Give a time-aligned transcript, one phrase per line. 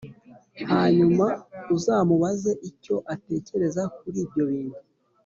[0.71, 1.25] Hanyuma
[1.75, 4.79] uzamubaze icyo atekereza kuri ibyo bintu